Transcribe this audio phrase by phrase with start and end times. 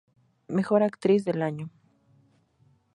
[0.47, 1.69] Mejor actriz del año